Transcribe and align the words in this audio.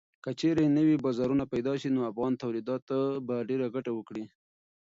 که 0.23 0.29
چېرې 0.39 0.65
نوي 0.77 0.95
بازارونه 1.05 1.45
پېدا 1.53 1.73
شي 1.81 1.89
نو 1.95 2.01
افغان 2.11 2.33
تولیدات 2.41 2.85
به 3.27 3.35
ډېره 3.49 3.67
ګټه 3.75 3.91
وکړي. 3.95 4.25